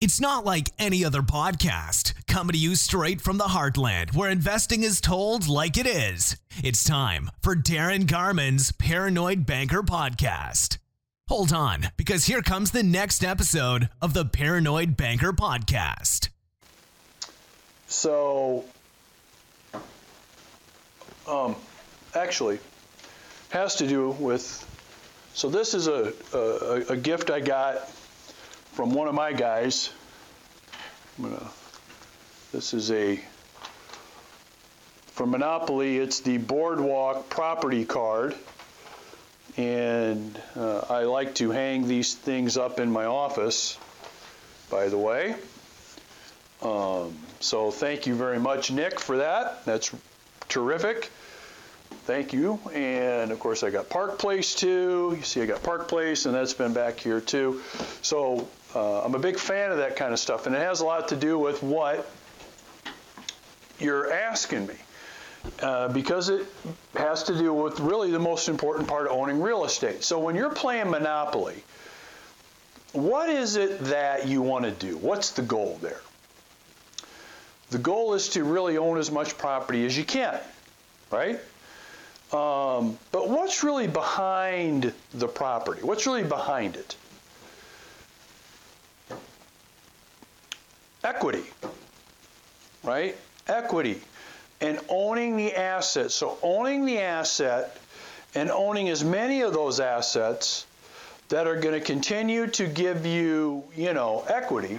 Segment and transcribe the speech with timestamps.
[0.00, 4.82] It's not like any other podcast, coming to you straight from the heartland where investing
[4.82, 6.38] is told like it is.
[6.64, 10.78] It's time for Darin Garman's Paranoid Banker Podcast.
[11.28, 16.30] Hold on, because here comes the next episode of the Paranoid Banker Podcast.
[17.86, 18.64] So,
[21.28, 21.56] um,
[22.14, 22.58] actually,
[23.50, 24.66] has to do with.
[25.34, 27.86] So this is a, a, a gift I got
[28.80, 29.90] from one of my guys.
[31.20, 31.50] Gonna,
[32.50, 33.20] this is a
[35.08, 35.98] for Monopoly.
[35.98, 38.34] It's the Boardwalk property card,
[39.58, 43.76] and uh, I like to hang these things up in my office.
[44.70, 45.34] By the way,
[46.62, 49.62] um, so thank you very much, Nick, for that.
[49.66, 49.94] That's
[50.48, 51.10] terrific.
[52.06, 52.58] Thank you.
[52.72, 55.16] And of course, I got Park Place too.
[55.18, 57.60] You see, I got Park Place, and that's been back here too.
[58.00, 60.84] So uh, I'm a big fan of that kind of stuff, and it has a
[60.84, 62.10] lot to do with what
[63.78, 64.74] you're asking me.
[65.62, 66.46] Uh, because it
[66.94, 70.04] has to do with really the most important part of owning real estate.
[70.04, 71.64] So when you're playing Monopoly,
[72.92, 74.98] what is it that you want to do?
[74.98, 76.00] What's the goal there?
[77.70, 80.38] The goal is to really own as much property as you can,
[81.10, 81.38] right?
[82.32, 85.82] Um, but what's really behind the property?
[85.82, 86.96] What's really behind it?
[91.02, 91.44] Equity,
[92.84, 93.16] right?
[93.48, 94.00] Equity
[94.60, 96.10] and owning the asset.
[96.10, 97.76] So owning the asset
[98.34, 100.66] and owning as many of those assets
[101.28, 104.78] that are going to continue to give you, you know, equity,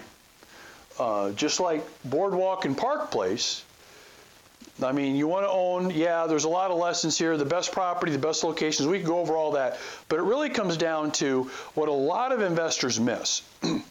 [1.00, 3.64] uh, just like Boardwalk and Park Place.
[4.84, 7.72] I mean, you want to own, yeah, there's a lot of lessons here, the best
[7.72, 9.80] property, the best locations, we can go over all that.
[10.08, 13.42] But it really comes down to what a lot of investors miss.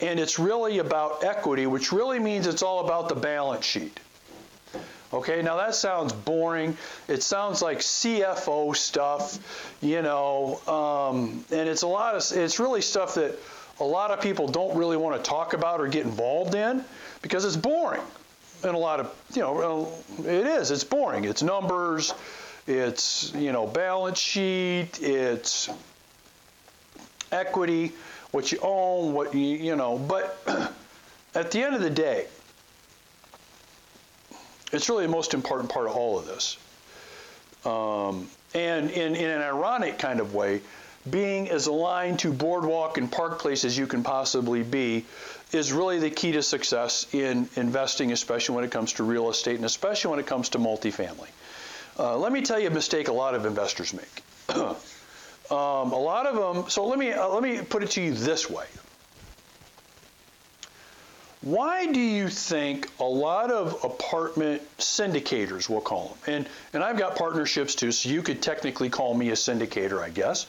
[0.00, 3.98] and it's really about equity, which really means it's all about the balance sheet.
[5.12, 6.76] Okay, now that sounds boring.
[7.08, 12.82] It sounds like CFO stuff, you know, um, and it's a lot of, it's really
[12.82, 13.38] stuff that
[13.78, 16.84] a lot of people don't really want to talk about or get involved in
[17.22, 18.02] because it's boring.
[18.64, 21.24] And a lot of, you know, it is, it's boring.
[21.24, 22.12] It's numbers,
[22.66, 25.70] it's, you know, balance sheet, it's
[27.30, 27.92] equity,
[28.32, 30.38] what you own, what you, you know, but
[31.34, 32.26] at the end of the day,
[34.72, 36.58] it's really the most important part of all of this.
[37.64, 40.60] Um, and in, in an ironic kind of way,
[41.08, 45.04] being as aligned to boardwalk and park place as you can possibly be
[45.52, 49.56] is really the key to success in investing, especially when it comes to real estate
[49.56, 51.28] and especially when it comes to multifamily.
[51.98, 54.22] Uh, let me tell you a mistake a lot of investors make.
[55.50, 56.70] um, a lot of them.
[56.70, 58.66] So let me uh, let me put it to you this way.
[61.46, 66.98] Why do you think a lot of apartment syndicators, we'll call them, and, and I've
[66.98, 70.46] got partnerships too, so you could technically call me a syndicator, I guess.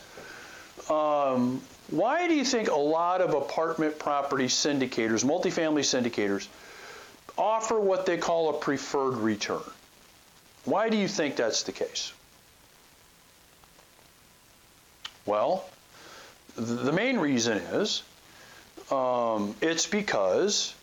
[0.89, 6.47] Um, why do you think a lot of apartment property syndicators, multifamily syndicators,
[7.37, 9.61] offer what they call a preferred return?
[10.65, 12.11] Why do you think that's the case?
[15.27, 15.65] Well,
[16.55, 18.01] the main reason is
[18.89, 20.73] um, it's because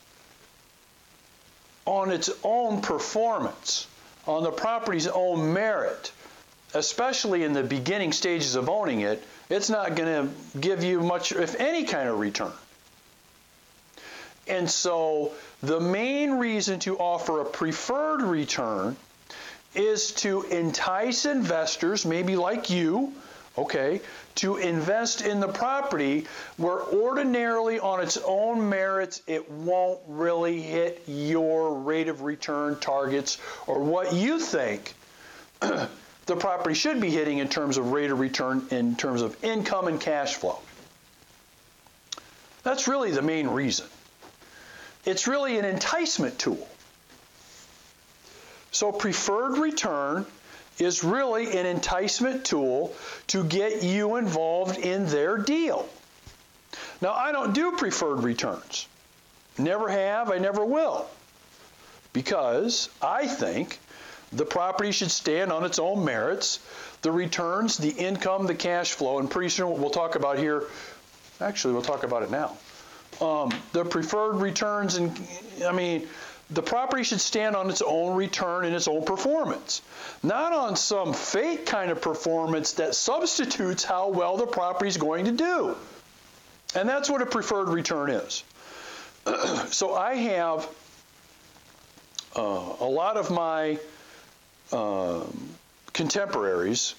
[1.87, 3.87] on its own performance,
[4.27, 6.13] on the property's own merit,
[6.75, 11.33] especially in the beginning stages of owning it, it's not going to give you much,
[11.33, 12.53] if any kind of return.
[14.47, 15.33] And so
[15.63, 18.97] the main reason to offer a preferred return
[19.75, 23.13] is to entice investors, maybe like you,
[23.57, 24.01] okay,
[24.37, 26.27] to invest in the property
[26.57, 33.39] where ordinarily on its own merits it won't really hit your rate of return targets
[33.67, 34.95] or what you think
[35.61, 39.87] the property should be hitting in terms of rate of return in terms of income
[39.87, 40.59] and cash flow.
[42.63, 43.87] That's really the main reason.
[45.05, 46.67] It's really an enticement tool.
[48.73, 50.27] So preferred return
[50.79, 52.95] is really an enticement tool
[53.29, 55.89] to get you involved in their deal.
[57.01, 58.89] Now, I don't do preferred returns.
[59.59, 61.07] Never have, I never will.
[62.13, 63.79] Because I think
[64.33, 66.61] the property should stand on its own merits.
[67.03, 70.65] The returns, the income, the cash flow, and pretty soon we'll talk about here,
[71.41, 72.57] actually, we'll talk about it now.
[73.21, 75.17] Um, the preferred returns, and
[75.65, 76.09] I mean,
[76.51, 79.81] the property should stand on its own return and its own performance,
[80.23, 85.25] not on some fake kind of performance that substitutes how well the property is going
[85.25, 85.77] to do.
[86.75, 88.45] And that's what a preferred return is.
[89.71, 90.69] so I have
[92.37, 92.41] uh,
[92.81, 93.79] a lot of my
[94.73, 95.51] um,
[95.93, 96.95] contemporaries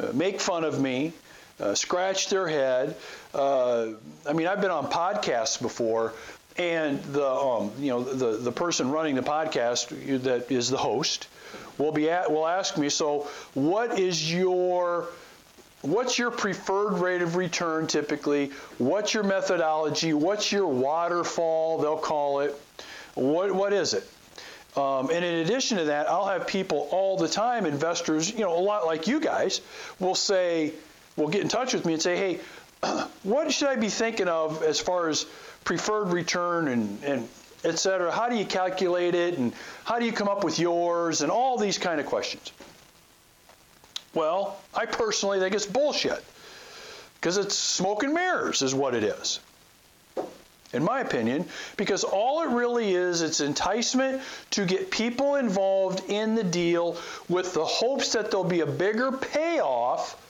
[0.00, 1.12] uh, make fun of me,
[1.58, 2.96] uh, scratch their head.
[3.34, 3.88] Uh,
[4.28, 6.12] I mean, I've been on podcasts before,
[6.58, 9.88] and the um, you know the the person running the podcast
[10.22, 11.28] that is the host
[11.78, 15.08] will be at, will ask me, so what is your
[15.82, 18.50] What's your preferred rate of return typically?
[18.78, 20.12] What's your methodology?
[20.14, 22.60] What's your waterfall, they'll call it?
[23.14, 24.08] What, what is it?
[24.76, 28.58] Um, and in addition to that, I'll have people all the time, investors, you know,
[28.58, 29.60] a lot like you guys,
[30.00, 30.72] will say,
[31.16, 32.40] will get in touch with me and say, hey,
[33.22, 35.24] what should I be thinking of as far as
[35.66, 37.28] preferred return and, and
[37.62, 38.10] et cetera?
[38.10, 39.36] How do you calculate it?
[39.36, 39.52] And
[39.84, 41.20] how do you come up with yours?
[41.20, 42.50] And all these kind of questions.
[44.14, 46.24] Well, I personally think it's bullshit
[47.16, 49.40] because it's smoke and mirrors, is what it is
[50.72, 51.46] in my opinion,
[51.76, 54.20] because all it really is, it's enticement
[54.50, 56.96] to get people involved in the deal
[57.28, 60.20] with the hopes that there'll be a bigger payoff,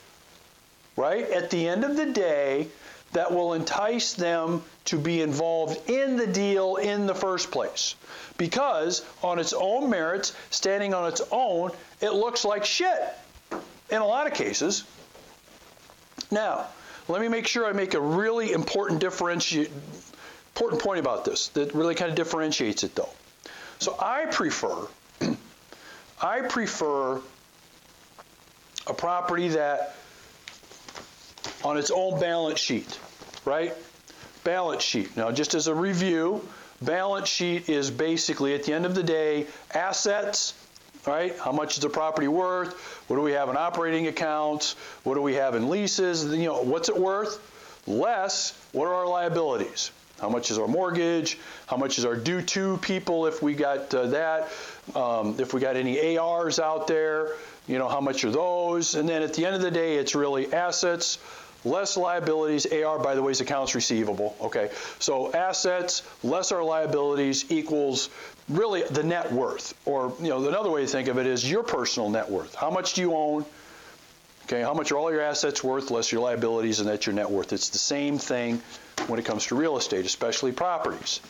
[0.96, 2.68] right, at the end of the day
[3.16, 7.94] that will entice them to be involved in the deal in the first place.
[8.36, 11.70] Because on its own merits, standing on its own,
[12.02, 13.02] it looks like shit
[13.90, 14.84] in a lot of cases.
[16.30, 16.66] Now,
[17.08, 19.70] let me make sure I make a really important differentiate
[20.54, 23.08] important point about this that really kind of differentiates it though.
[23.78, 24.88] So I prefer,
[26.20, 27.22] I prefer
[28.86, 29.94] a property that
[31.64, 32.98] on its own balance sheet,
[33.46, 33.72] right?
[34.44, 35.16] Balance sheet.
[35.16, 36.46] Now, just as a review,
[36.82, 40.52] balance sheet is basically at the end of the day assets,
[41.06, 41.34] right?
[41.38, 42.74] How much is the property worth?
[43.08, 44.74] What do we have in operating accounts?
[45.04, 46.24] What do we have in leases?
[46.24, 47.40] You know, what's it worth?
[47.86, 49.92] Less, what are our liabilities?
[50.20, 51.38] How much is our mortgage?
[51.66, 54.48] How much is our due to people if we got uh, that?
[54.94, 57.32] Um, if we got any ARs out there,
[57.68, 58.94] you know, how much are those?
[58.94, 61.18] And then at the end of the day, it's really assets,
[61.66, 62.66] less liabilities.
[62.66, 64.36] AR, by the way, is accounts receivable.
[64.40, 68.08] Okay, so assets less our liabilities equals
[68.48, 69.74] really the net worth.
[69.84, 72.54] Or, you know, another way to think of it is your personal net worth.
[72.54, 73.44] How much do you own?
[74.44, 77.28] Okay, how much are all your assets worth less your liabilities, and that's your net
[77.28, 77.52] worth.
[77.52, 78.62] It's the same thing
[79.08, 81.20] when it comes to real estate, especially properties.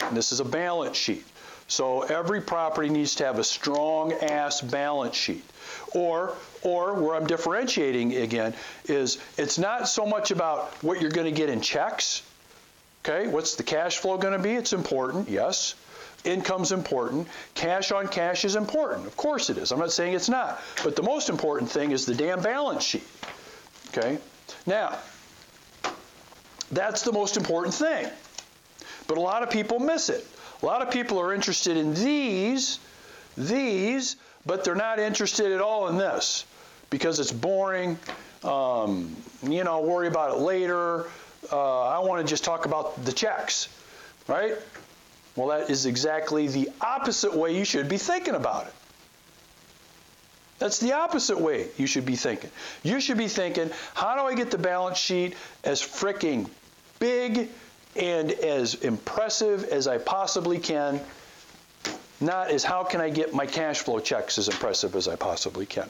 [0.00, 1.24] And this is a balance sheet.
[1.68, 5.44] So every property needs to have a strong ass balance sheet.
[5.94, 8.54] Or, or where I'm differentiating again
[8.84, 12.22] is it's not so much about what you're going to get in checks.
[13.04, 14.50] Okay, what's the cash flow going to be?
[14.50, 15.74] It's important, yes.
[16.24, 17.28] Income's important.
[17.54, 19.06] Cash on cash is important.
[19.06, 19.72] Of course it is.
[19.72, 20.60] I'm not saying it's not.
[20.84, 23.06] But the most important thing is the damn balance sheet.
[23.88, 24.18] Okay?
[24.66, 24.98] Now,
[26.70, 28.06] that's the most important thing.
[29.06, 30.26] But a lot of people miss it.
[30.62, 32.78] A lot of people are interested in these,
[33.36, 36.44] these, but they're not interested at all in this
[36.90, 37.98] because it's boring.
[38.44, 41.06] Um, you know, worry about it later.
[41.50, 43.68] Uh, I want to just talk about the checks,
[44.28, 44.54] right?
[45.36, 48.74] Well, that is exactly the opposite way you should be thinking about it.
[50.58, 52.50] That's the opposite way you should be thinking.
[52.82, 55.34] You should be thinking, how do I get the balance sheet
[55.64, 56.50] as freaking
[56.98, 57.48] big
[57.96, 61.00] and as impressive as I possibly can,
[62.20, 65.64] not as how can I get my cash flow checks as impressive as I possibly
[65.66, 65.88] can.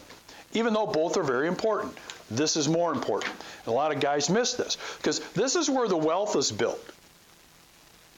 [0.52, 1.96] Even though both are very important,
[2.30, 3.32] this is more important.
[3.64, 6.84] And a lot of guys miss this because this is where the wealth is built.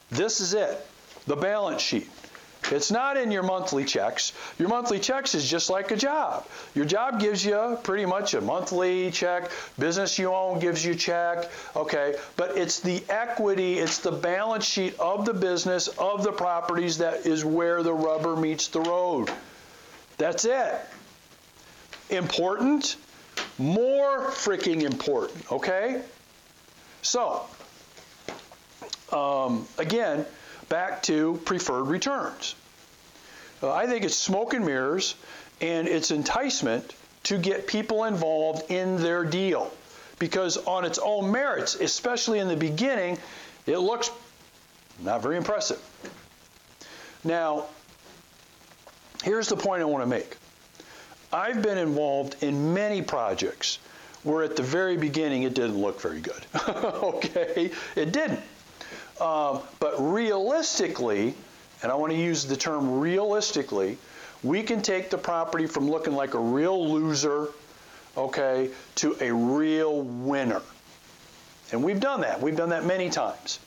[0.09, 0.85] This is it,
[1.27, 2.09] the balance sheet.
[2.71, 4.31] It's not in your monthly checks.
[4.57, 6.47] Your monthly checks is just like a job.
[6.75, 9.51] Your job gives you pretty much a monthly check.
[9.77, 11.49] Business you own gives you check.
[11.75, 16.97] Okay, but it's the equity, it's the balance sheet of the business, of the properties
[16.99, 19.29] that is where the rubber meets the road.
[20.17, 20.79] That's it.
[22.13, 22.95] Important?
[23.57, 26.01] More freaking important, okay?
[27.01, 27.45] So,
[29.11, 30.25] um, again,
[30.69, 32.55] back to preferred returns.
[33.61, 35.15] Uh, I think it's smoke and mirrors
[35.59, 36.93] and it's enticement
[37.23, 39.71] to get people involved in their deal.
[40.19, 43.17] Because on its own merits, especially in the beginning,
[43.65, 44.11] it looks
[44.99, 45.81] not very impressive.
[47.23, 47.65] Now,
[49.23, 50.37] here's the point I want to make.
[51.33, 53.79] I've been involved in many projects
[54.21, 56.45] where at the very beginning it didn't look very good.
[56.69, 57.71] okay?
[57.95, 58.39] It didn't.
[59.19, 61.33] Um, but realistically,
[61.81, 63.97] and I want to use the term realistically,
[64.43, 67.47] we can take the property from looking like a real loser,
[68.15, 70.61] okay, to a real winner.
[71.71, 72.41] And we've done that.
[72.41, 73.59] We've done that many times.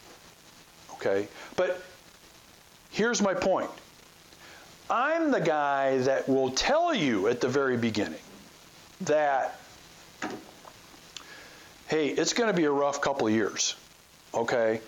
[0.95, 1.27] Okay?
[1.57, 1.83] But
[2.91, 3.71] here's my point
[4.89, 8.21] I'm the guy that will tell you at the very beginning
[9.03, 9.59] that,
[11.89, 13.75] hey, it's going to be a rough couple of years.
[14.33, 14.81] Okay?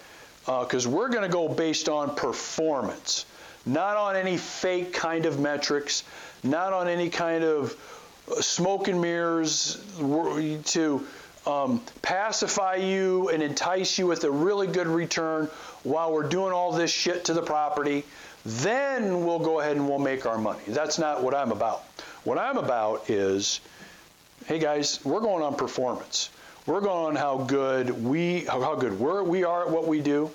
[0.46, 3.26] Because uh, we're going to go based on performance,
[3.66, 6.04] not on any fake kind of metrics,
[6.44, 7.74] not on any kind of
[8.30, 9.84] uh, smoke and mirrors
[10.66, 11.06] to
[11.46, 15.46] um, pacify you and entice you with a really good return
[15.82, 18.04] while we're doing all this shit to the property.
[18.48, 20.62] Then we'll go ahead and we'll make our money.
[20.68, 21.84] That's not what I'm about.
[22.24, 23.60] What I'm about is,
[24.46, 26.30] hey guys, we're going on performance.
[26.64, 30.30] We're going on how good we how good we're, we are at what we do.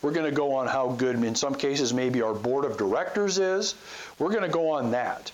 [0.00, 3.38] We're going to go on how good, in some cases, maybe our board of directors
[3.38, 3.74] is.
[4.18, 5.30] We're going to go on that.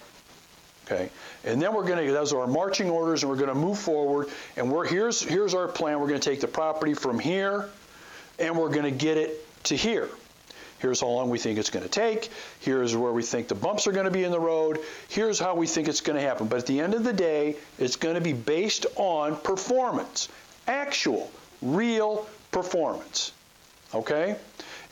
[0.87, 1.11] Okay,
[1.45, 3.79] and then we're going to those are our marching orders, and we're going to move
[3.79, 4.29] forward.
[4.57, 6.01] And we're here's here's our plan.
[6.01, 7.69] We're going to take the property from here,
[8.41, 10.09] and we're going to get it to here.
[10.79, 12.31] Here's how long we think it's going to take.
[12.61, 14.79] Here's where we think the bumps are going to be in the road.
[15.09, 16.47] Here's how we think it's going to happen.
[16.47, 20.29] But at the end of the day, it's going to be based on performance,
[20.67, 21.31] actual,
[21.61, 23.33] real performance.
[23.95, 24.37] Okay?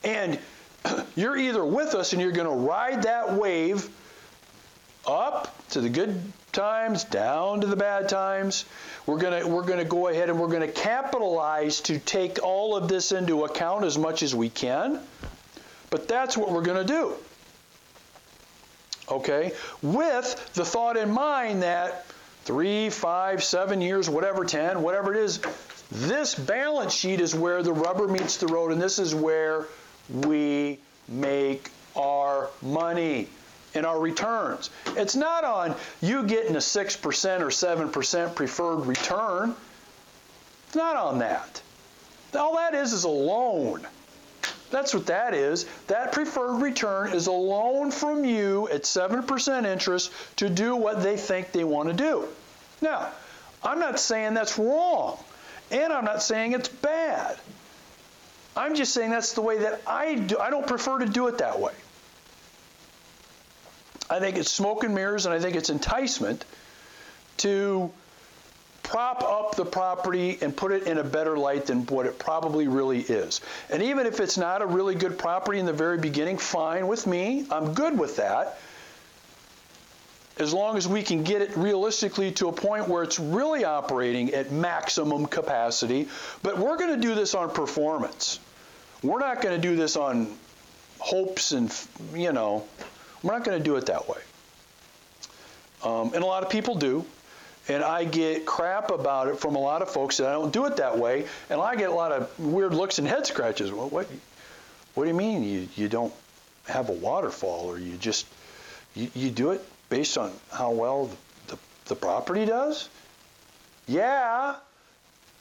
[0.02, 0.38] And
[1.16, 3.88] you're either with us and you're going to ride that wave
[5.06, 6.20] up to the good
[6.52, 8.64] times, down to the bad times.
[9.06, 12.42] We're going to we're going to go ahead and we're going to capitalize to take
[12.42, 15.00] all of this into account as much as we can.
[15.90, 17.14] But that's what we're going to do.
[19.08, 19.52] Okay?
[19.82, 22.06] With the thought in mind that
[22.44, 25.40] three, five, seven years, whatever, 10, whatever it is,
[25.90, 29.66] this balance sheet is where the rubber meets the road, and this is where
[30.10, 30.78] we
[31.08, 33.28] make our money
[33.74, 34.70] and our returns.
[34.96, 39.54] It's not on you getting a 6% or 7% preferred return.
[40.66, 41.62] It's not on that.
[42.34, 43.86] All that is is a loan.
[44.70, 45.64] That's what that is.
[45.86, 51.16] That preferred return is a loan from you at 7% interest to do what they
[51.16, 52.26] think they want to do.
[52.80, 53.08] Now,
[53.62, 55.18] I'm not saying that's wrong,
[55.70, 57.38] and I'm not saying it's bad.
[58.56, 60.38] I'm just saying that's the way that I do.
[60.38, 61.72] I don't prefer to do it that way.
[64.08, 66.44] I think it's smoke and mirrors, and I think it's enticement
[67.38, 67.90] to
[68.86, 72.68] prop up the property and put it in a better light than what it probably
[72.68, 73.40] really is.
[73.68, 77.04] And even if it's not a really good property in the very beginning, fine with
[77.04, 77.46] me.
[77.50, 78.58] I'm good with that.
[80.38, 84.32] As long as we can get it realistically to a point where it's really operating
[84.34, 86.08] at maximum capacity.
[86.44, 88.38] But we're going to do this on performance.
[89.02, 90.32] We're not going to do this on
[91.00, 91.74] hopes and,
[92.14, 92.64] you know,
[93.24, 94.18] we're not going to do it that way.
[95.82, 97.04] Um, and a lot of people do.
[97.68, 100.66] And I get crap about it from a lot of folks that I don't do
[100.66, 101.26] it that way.
[101.50, 103.72] And I get a lot of weird looks and head scratches.
[103.72, 104.08] Well, what,
[104.94, 106.12] what do you mean you, you don't
[106.68, 108.26] have a waterfall or you just,
[108.94, 112.88] you, you do it based on how well the, the, the property does?
[113.88, 114.56] Yeah,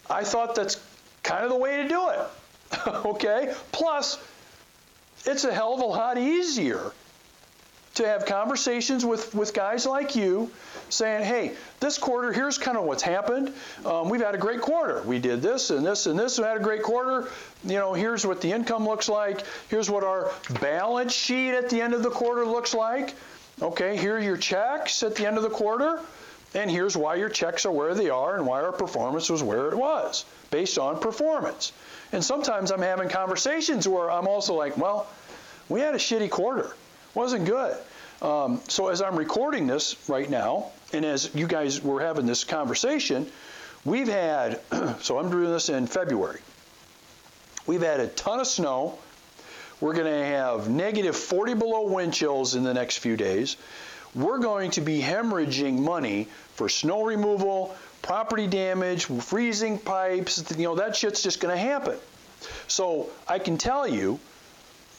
[0.10, 0.82] I thought that's
[1.22, 2.20] kind of the way to do it.
[3.06, 3.54] okay?
[3.72, 4.18] Plus,
[5.26, 6.92] it's a hell of a lot easier
[7.96, 10.52] to have conversations with, with guys like you
[10.90, 13.54] saying, hey, this quarter, here's kind of what's happened.
[13.86, 15.02] Um, we've had a great quarter.
[15.04, 16.38] We did this and this and this.
[16.38, 17.30] We had a great quarter.
[17.64, 19.44] You know, here's what the income looks like.
[19.70, 23.14] Here's what our balance sheet at the end of the quarter looks like.
[23.62, 26.02] Okay, here are your checks at the end of the quarter.
[26.54, 29.70] And here's why your checks are where they are and why our performance was where
[29.70, 31.74] it was, based on performance.
[32.12, 35.08] And sometimes I'm having conversations where I'm also like, well,
[35.68, 36.74] we had a shitty quarter
[37.16, 37.78] wasn't good.
[38.22, 42.44] Um, so as I'm recording this right now, and as you guys were having this
[42.44, 43.30] conversation,
[43.84, 44.60] we've had,
[45.02, 46.42] so I'm doing this in February.
[47.68, 48.98] We've had a ton of snow.
[49.82, 53.58] We're going to have negative 40 below wind chills in the next few days.
[54.14, 60.44] We're going to be hemorrhaging money for snow removal, property damage, freezing pipes.
[60.58, 61.98] You know, that shit's just going to happen.
[62.68, 64.20] So I can tell you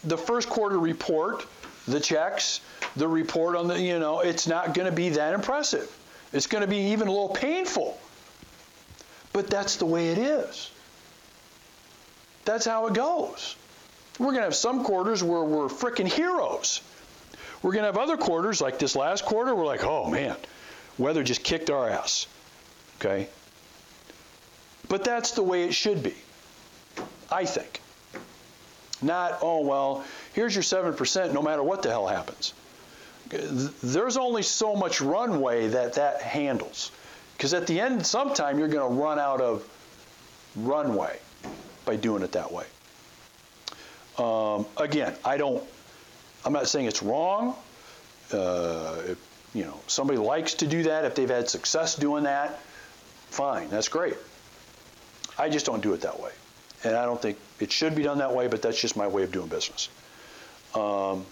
[0.05, 1.47] the first quarter report
[1.87, 2.61] the checks,
[2.97, 5.95] the report on the, you know, it's not going to be that impressive.
[6.33, 7.99] It's going to be even a little painful.
[9.33, 10.71] But that's the way it is.
[12.45, 13.57] That's how it goes.
[14.19, 16.81] We're going to have some quarters where we're freaking heroes.
[17.63, 20.37] We're going to have other quarters, like this last quarter, we're like, oh man,
[20.99, 22.27] weather just kicked our ass.
[22.99, 23.29] Okay?
[24.89, 26.15] But that's the way it should be,
[27.31, 27.81] I think.
[29.07, 32.53] Not, oh, well, here's your 7% no matter what the hell happens.
[33.31, 36.91] There's only so much runway that that handles.
[37.37, 39.67] Because at the end, sometime you're going to run out of
[40.57, 41.19] runway
[41.85, 42.65] by doing it that way.
[44.19, 45.63] Um, again, I don't.
[46.45, 47.55] I'm not saying it's wrong.
[48.33, 49.19] Uh, if,
[49.55, 51.05] you know, somebody likes to do that.
[51.05, 52.59] If they've had success doing that,
[53.31, 54.17] fine, that's great.
[55.39, 56.31] I just don't do it that way,
[56.83, 58.49] and I don't think it should be done that way.
[58.49, 59.89] But that's just my way of doing business.
[60.75, 61.25] Um,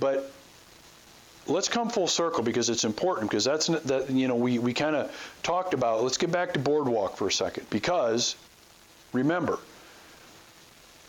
[0.00, 0.30] but
[1.48, 4.94] let's come full circle because it's important because that's that you know we, we kind
[4.94, 5.10] of
[5.42, 8.36] talked about let's get back to boardwalk for a second because
[9.12, 9.58] remember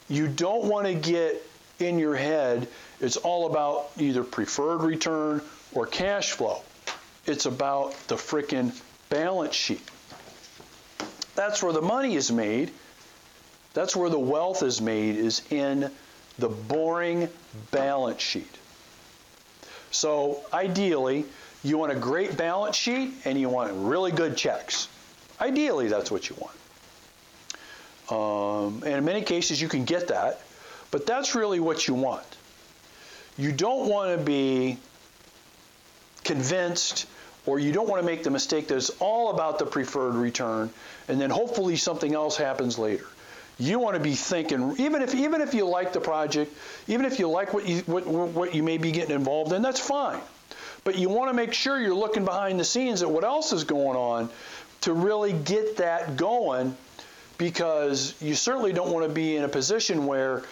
[0.07, 1.45] you don't want to get
[1.79, 2.67] in your head
[2.99, 5.41] it's all about either preferred return
[5.73, 6.61] or cash flow
[7.25, 8.71] it's about the frickin'
[9.09, 9.87] balance sheet
[11.35, 12.71] that's where the money is made
[13.73, 15.91] that's where the wealth is made is in
[16.37, 17.29] the boring
[17.71, 18.59] balance sheet
[19.91, 21.25] so ideally,
[21.63, 24.87] you want a great balance sheet and you want really good checks.
[25.41, 26.55] Ideally, that's what you want.
[28.11, 30.41] Um, and in many cases, you can get that,
[30.91, 32.25] but that's really what you want.
[33.37, 34.77] You don't want to be
[36.23, 37.07] convinced
[37.45, 40.69] or you don't want to make the mistake that it's all about the preferred return
[41.07, 43.07] and then hopefully something else happens later.
[43.59, 46.55] You want to be thinking, even if even if you like the project,
[46.87, 49.79] even if you like what you what, what you may be getting involved in, that's
[49.79, 50.21] fine.
[50.85, 53.65] But you want to make sure you're looking behind the scenes at what else is
[53.65, 54.29] going on
[54.81, 56.75] to really get that going
[57.37, 60.43] because you certainly don't want to be in a position where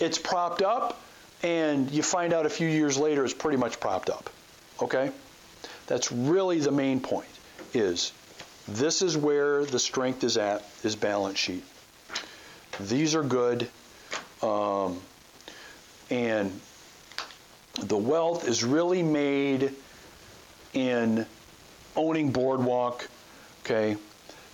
[0.00, 1.00] it's propped up
[1.42, 4.30] and you find out a few years later it's pretty much propped up.
[4.82, 5.10] Okay?
[5.86, 7.28] That's really the main point
[7.72, 8.12] is
[8.66, 11.64] this is where the strength is at is balance sheet.
[12.88, 13.68] These are good.
[14.42, 15.00] Um,
[16.10, 16.60] and
[17.80, 19.72] the wealth is really made
[20.72, 21.26] in
[21.96, 23.08] owning Boardwalk,
[23.64, 23.96] okay,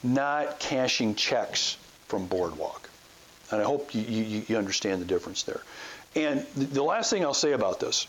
[0.03, 1.77] not cashing checks
[2.09, 2.89] from Boardwalk.
[3.51, 5.61] And I hope you, you, you understand the difference there.
[6.15, 8.07] And the last thing I'll say about this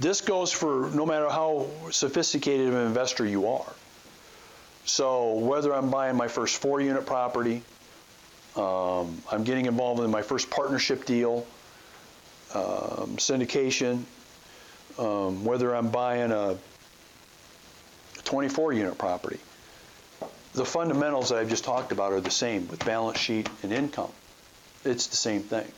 [0.00, 3.72] this goes for no matter how sophisticated of an investor you are.
[4.86, 7.62] So whether I'm buying my first four unit property,
[8.56, 11.46] um, I'm getting involved in my first partnership deal,
[12.54, 14.02] um, syndication,
[14.98, 16.56] um, whether I'm buying a
[18.24, 19.38] 24 unit property.
[20.52, 24.10] The fundamentals that I've just talked about are the same with balance sheet and income.
[24.84, 25.70] It's the same thing.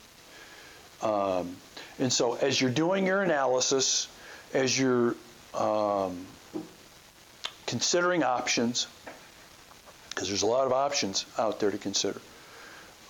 [1.03, 1.57] Um,
[1.99, 4.09] and so as you're doing your analysis,
[4.55, 5.15] as you're
[5.55, 6.25] um,
[7.67, 8.87] considering options,
[10.11, 12.21] because there's a lot of options out there to consider.